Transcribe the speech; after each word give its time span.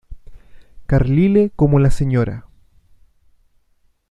Carlyle 0.87 1.51
como 1.55 1.77
la 1.77 1.91
Sra. 1.91 2.47